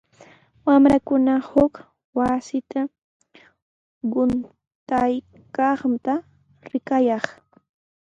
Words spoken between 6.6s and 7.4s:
rikayaanaq.